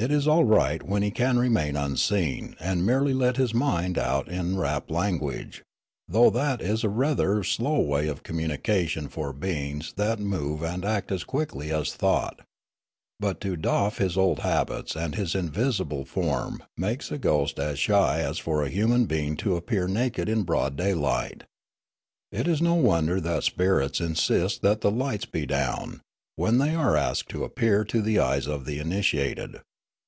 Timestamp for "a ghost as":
17.10-17.80